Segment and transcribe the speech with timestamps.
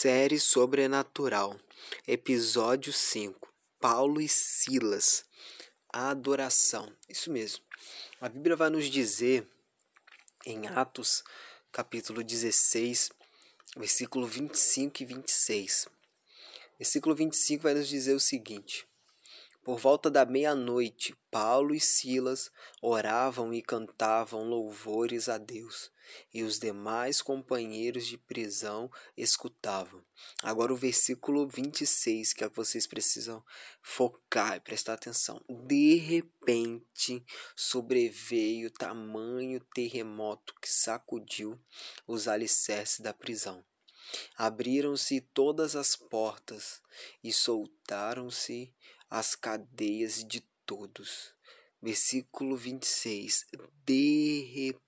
[0.00, 1.58] Série Sobrenatural,
[2.06, 5.24] Episódio 5 Paulo e Silas
[5.92, 6.88] A adoração.
[7.08, 7.64] Isso mesmo.
[8.20, 9.44] A Bíblia vai nos dizer
[10.46, 11.24] em Atos,
[11.72, 13.10] capítulo 16,
[13.76, 15.88] versículo 25 e 26.
[16.78, 18.86] Versículo 25 vai nos dizer o seguinte:
[19.64, 25.90] por volta da meia-noite, Paulo e Silas oravam e cantavam louvores a Deus,
[26.32, 30.04] e os demais companheiros de prisão escutavam.
[30.42, 33.44] Agora o versículo 26, que é que vocês precisam
[33.82, 35.42] focar e prestar atenção.
[35.48, 37.24] De repente
[37.56, 41.58] sobreveio tamanho terremoto que sacudiu
[42.06, 43.64] os alicerces da prisão.
[44.36, 46.80] Abriram-se todas as portas
[47.22, 48.74] e soltaram-se
[49.10, 51.34] as cadeias de todos.
[51.80, 53.46] Versículo 26.
[53.84, 54.87] De repente.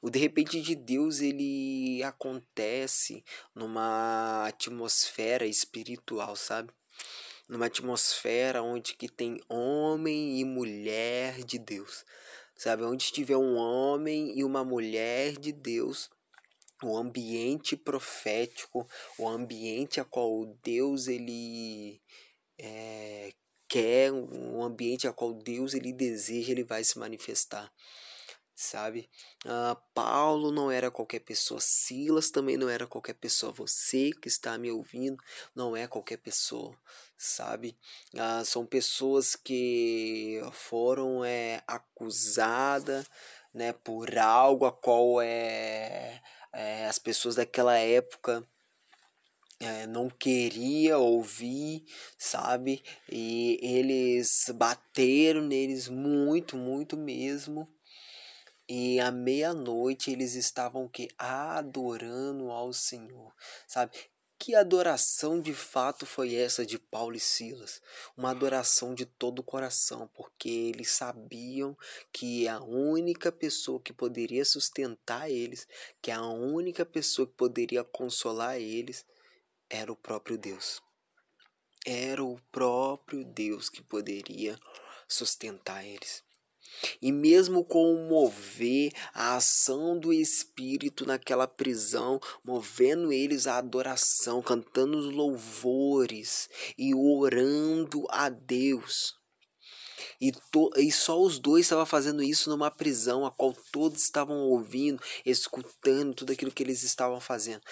[0.00, 6.72] O de repente de Deus ele acontece numa atmosfera espiritual, sabe?
[7.48, 12.04] Numa atmosfera onde que tem homem e mulher de Deus.
[12.56, 16.08] Sabe, onde tiver um homem e uma mulher de Deus,
[16.82, 22.00] o ambiente profético, o ambiente a qual Deus ele
[22.58, 23.32] é,
[23.68, 27.72] quer, um ambiente a qual Deus ele deseja, ele vai se manifestar.
[28.62, 29.10] Sabe?
[29.44, 33.50] Uh, Paulo não era qualquer pessoa, Silas também não era qualquer pessoa.
[33.52, 35.18] Você que está me ouvindo
[35.52, 36.78] não é qualquer pessoa,
[37.18, 37.76] sabe?
[38.14, 43.10] Uh, são pessoas que foram é, acusadas
[43.52, 48.46] né, por algo a qual é, é as pessoas daquela época
[49.58, 51.84] é, não queria ouvir,
[52.16, 52.80] sabe?
[53.10, 57.71] E eles bateram neles muito, muito mesmo.
[58.68, 63.34] E à meia-noite eles estavam que adorando ao Senhor,
[63.66, 63.92] sabe?
[64.38, 67.80] Que adoração de fato foi essa de Paulo e Silas?
[68.16, 71.78] Uma adoração de todo o coração, porque eles sabiam
[72.12, 75.68] que a única pessoa que poderia sustentar eles,
[76.00, 79.06] que a única pessoa que poderia consolar eles,
[79.70, 80.82] era o próprio Deus.
[81.86, 84.58] Era o próprio Deus que poderia
[85.06, 86.24] sustentar eles.
[87.00, 94.42] E mesmo com o mover, a ação do Espírito naquela prisão, movendo eles à adoração,
[94.42, 99.14] cantando os louvores e orando a Deus.
[100.20, 104.36] E, to, e só os dois estavam fazendo isso numa prisão, a qual todos estavam
[104.36, 107.62] ouvindo, escutando tudo aquilo que eles estavam fazendo.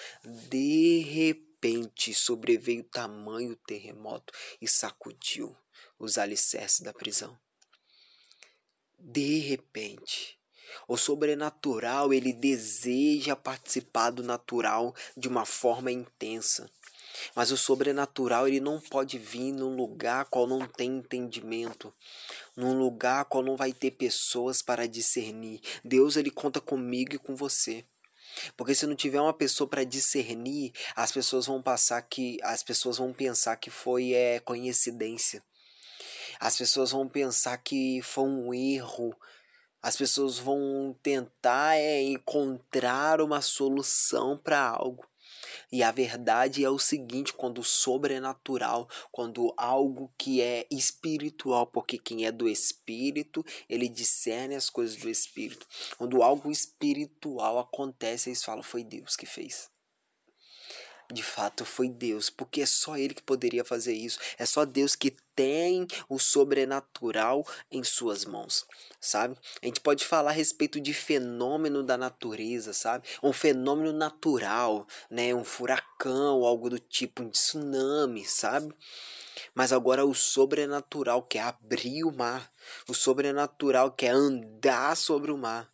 [0.49, 5.55] De repente, sobreveio tamanho terremoto e sacudiu
[5.97, 7.37] os alicerces da prisão.
[9.03, 10.37] De repente,
[10.87, 16.69] o sobrenatural ele deseja participar do natural de uma forma intensa.
[17.35, 21.91] Mas o sobrenatural ele não pode vir num lugar qual não tem entendimento,
[22.55, 25.61] num lugar qual não vai ter pessoas para discernir.
[25.83, 27.83] Deus ele conta comigo e com você.
[28.55, 32.97] Porque se não tiver uma pessoa para discernir, as pessoas vão passar que as pessoas
[32.97, 35.43] vão pensar que foi é, coincidência.
[36.41, 39.15] As pessoas vão pensar que foi um erro.
[39.79, 45.07] As pessoas vão tentar é, encontrar uma solução para algo.
[45.71, 51.99] E a verdade é o seguinte: quando o sobrenatural, quando algo que é espiritual, porque
[51.99, 55.67] quem é do espírito, ele discerne as coisas do espírito.
[55.95, 59.70] Quando algo espiritual acontece, eles falam: foi Deus que fez
[61.11, 64.19] de fato foi Deus, porque é só Ele que poderia fazer isso.
[64.37, 68.65] É só Deus que tem o sobrenatural em suas mãos,
[68.99, 69.37] sabe?
[69.61, 73.07] A gente pode falar a respeito de fenômeno da natureza, sabe?
[73.23, 75.33] Um fenômeno natural, né?
[75.33, 78.73] Um furacão, algo do tipo, um tsunami, sabe?
[79.53, 82.51] Mas agora o sobrenatural que abrir o mar,
[82.87, 85.69] o sobrenatural que é andar sobre o mar,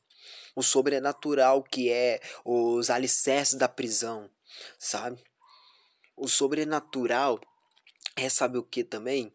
[0.55, 4.29] o sobrenatural que é os alicerces da prisão,
[4.77, 5.23] sabe?
[6.15, 7.39] O sobrenatural
[8.15, 9.31] é sabe o que também?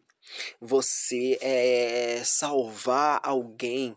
[0.61, 3.97] Você é salvar alguém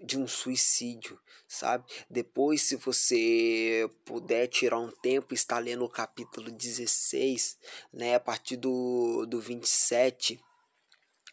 [0.00, 1.84] de um suicídio, sabe?
[2.08, 7.58] Depois, se você puder tirar um tempo, está lendo o capítulo 16,
[7.92, 8.14] né?
[8.14, 10.40] A partir do, do 27,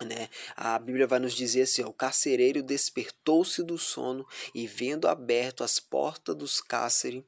[0.04, 0.30] né?
[0.56, 5.64] A Bíblia vai nos dizer assim: ó, o carcereiro despertou-se do sono e, vendo aberto
[5.64, 7.24] as portas dos cárceres,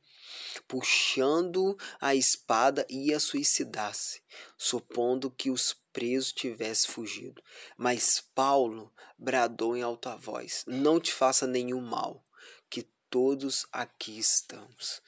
[0.67, 4.21] puxando a espada, ia suicidar-se,
[4.57, 7.41] supondo que os presos tivessem fugido.
[7.77, 12.25] Mas Paulo bradou em alta voz: Não te faça nenhum mal,
[12.69, 15.01] que todos aqui estamos.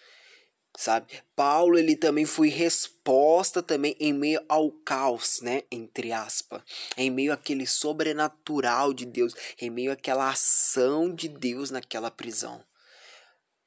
[0.78, 1.08] sabe?
[1.36, 6.62] Paulo ele também foi resposta também em meio ao caos, né, entre aspas,
[6.98, 12.64] em meio àquele sobrenatural de Deus, em meio àquela ação de Deus naquela prisão.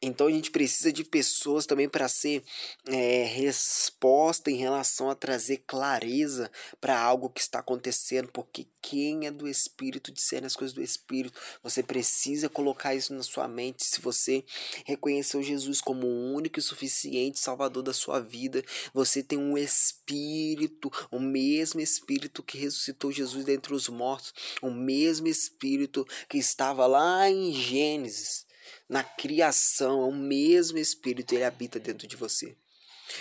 [0.06, 2.44] Então a gente precisa de pessoas também para ser
[2.86, 9.30] é, resposta em relação a trazer clareza para algo que está acontecendo, porque quem é
[9.30, 11.40] do Espírito discerne as coisas do Espírito.
[11.62, 13.82] Você precisa colocar isso na sua mente.
[13.82, 14.44] Se você
[14.84, 18.62] reconheceu Jesus como o único e suficiente Salvador da sua vida,
[18.92, 25.28] você tem um Espírito, o mesmo Espírito que ressuscitou Jesus dentre os mortos, o mesmo
[25.28, 28.43] Espírito que estava lá em Gênesis
[28.88, 32.56] na criação, é o mesmo Espírito, ele habita dentro de você.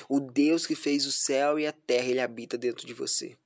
[0.07, 3.37] O Deus que fez o céu e a terra, ele habita dentro de você.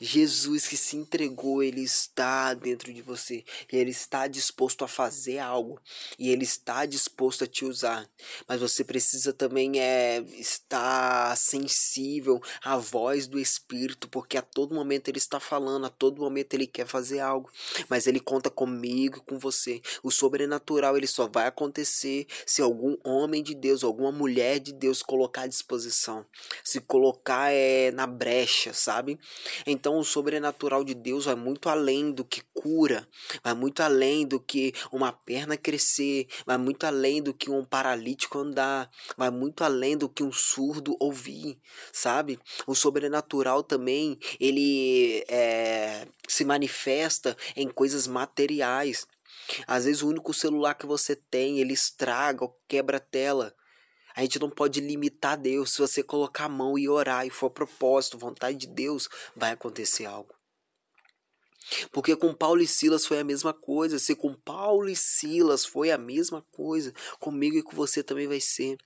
[0.00, 3.44] Jesus que se entregou, ele está dentro de você.
[3.72, 5.80] Ele está disposto a fazer algo
[6.18, 8.08] e ele está disposto a te usar.
[8.46, 15.08] Mas você precisa também é estar sensível à voz do Espírito, porque a todo momento
[15.08, 17.50] ele está falando, a todo momento ele quer fazer algo,
[17.88, 19.80] mas ele conta comigo, com você.
[20.02, 25.02] O sobrenatural ele só vai acontecer se algum homem de Deus, alguma mulher de Deus
[25.02, 26.24] colocar à disposição,
[26.62, 29.18] se colocar é na brecha, sabe?
[29.66, 33.06] Então o sobrenatural de Deus vai muito além do que cura,
[33.42, 38.38] vai muito além do que uma perna crescer, vai muito além do que um paralítico
[38.38, 41.58] andar, vai muito além do que um surdo ouvir,
[41.92, 42.38] sabe?
[42.66, 49.06] O sobrenatural também ele é, se manifesta em coisas materiais.
[49.66, 53.54] Às vezes o único celular que você tem, ele estraga ou quebra a tela.
[54.14, 55.72] A gente não pode limitar Deus.
[55.72, 60.06] Se você colocar a mão e orar e for propósito, vontade de Deus, vai acontecer
[60.06, 60.34] algo.
[61.90, 63.98] Porque com Paulo e Silas foi a mesma coisa.
[63.98, 68.40] Se com Paulo e Silas foi a mesma coisa, comigo e com você também vai
[68.40, 68.76] ser.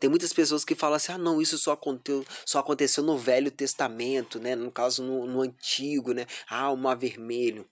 [0.00, 3.50] Tem muitas pessoas que falam assim: ah, não, isso só aconteceu, só aconteceu no Velho
[3.50, 4.56] Testamento, né?
[4.56, 6.26] No caso, no, no Antigo, né?
[6.48, 7.68] Ah, o Mar Vermelho.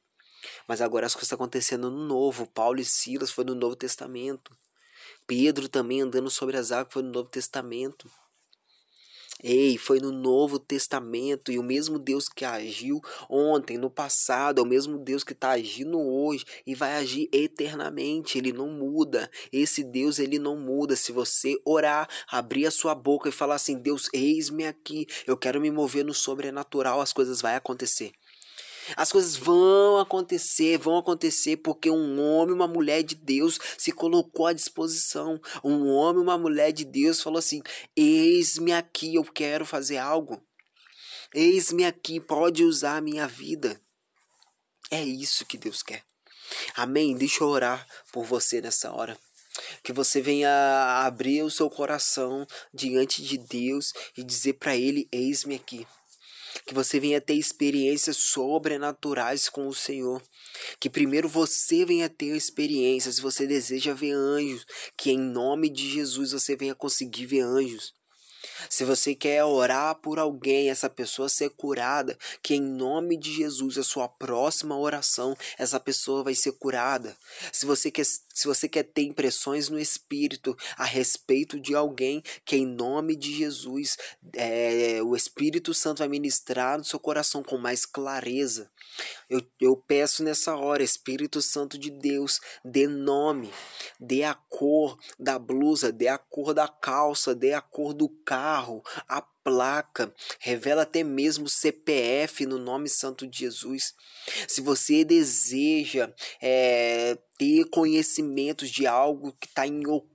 [0.67, 2.47] Mas agora as coisas estão acontecendo no Novo.
[2.47, 4.57] Paulo e Silas foi no Novo Testamento.
[5.31, 8.11] Pedro também andando sobre as águas foi no Novo Testamento.
[9.41, 14.65] Ei, foi no Novo Testamento e o mesmo Deus que agiu ontem, no passado, é
[14.65, 18.39] o mesmo Deus que está agindo hoje e vai agir eternamente.
[18.39, 19.31] Ele não muda.
[19.53, 20.97] Esse Deus, ele não muda.
[20.97, 25.61] Se você orar, abrir a sua boca e falar assim: Deus, eis-me aqui, eu quero
[25.61, 28.11] me mover no sobrenatural, as coisas vão acontecer.
[28.97, 34.47] As coisas vão acontecer, vão acontecer porque um homem, uma mulher de Deus se colocou
[34.47, 35.41] à disposição.
[35.63, 37.63] Um homem, uma mulher de Deus falou assim:
[37.97, 40.43] Eis-me aqui, eu quero fazer algo.
[41.35, 43.81] Eis-me aqui, pode usar a minha vida.
[44.91, 46.03] É isso que Deus quer.
[46.75, 47.17] Amém?
[47.17, 49.17] Deixa eu orar por você nessa hora.
[49.83, 55.55] Que você venha abrir o seu coração diante de Deus e dizer para Ele: Eis-me
[55.55, 55.87] aqui
[56.67, 60.23] que você venha ter experiências sobrenaturais com o Senhor.
[60.79, 64.67] Que primeiro você venha ter experiências, se você deseja ver anjos,
[64.97, 67.95] que em nome de Jesus você venha conseguir ver anjos.
[68.69, 73.79] Se você quer orar por alguém, essa pessoa ser curada, que em nome de Jesus,
[73.79, 77.17] a sua próxima oração, essa pessoa vai ser curada.
[77.53, 82.57] Se você quer, se você quer ter impressões no espírito a respeito de alguém, que
[82.57, 83.97] em nome de Jesus,
[84.35, 88.71] é, o Espírito Santo vai ministrar no seu coração com mais clareza.
[89.29, 93.53] Eu, eu peço nessa hora, Espírito Santo de Deus, dê nome,
[93.99, 98.50] dê a cor da blusa, dê a cor da calça, dê a cor do carro,
[99.09, 103.95] a placa, revela até mesmo CPF no nome santo de Jesus.
[104.47, 110.10] Se você deseja é, ter conhecimentos de algo que está em oculto,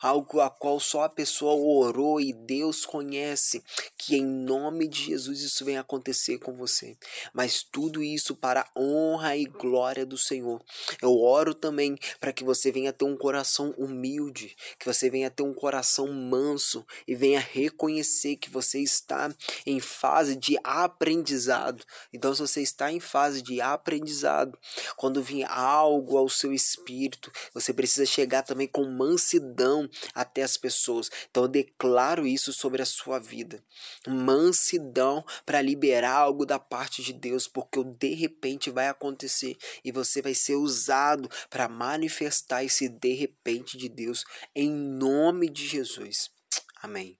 [0.00, 3.62] algo a qual só a pessoa orou e Deus conhece,
[3.96, 6.96] que em nome de Jesus isso venha acontecer com você.
[7.32, 10.60] Mas tudo isso para a honra e glória do Senhor.
[11.00, 15.42] Eu oro também para que você venha ter um coração humilde, que você venha ter
[15.42, 19.32] um coração manso e venha reconhecer que você está
[19.64, 21.84] em fase de aprendizado.
[22.12, 24.58] Então, se você está em fase de aprendizado,
[24.96, 31.10] quando vir algo ao seu espírito, você precisa chegar também com mansidão até as pessoas.
[31.30, 33.62] Então, eu declaro isso sobre a sua vida.
[34.06, 39.92] Mansidão para liberar algo da parte de Deus, porque o de repente vai acontecer e
[39.92, 44.24] você vai ser usado para manifestar esse de repente de Deus
[44.54, 46.30] em nome de Jesus.
[46.82, 47.19] Amém.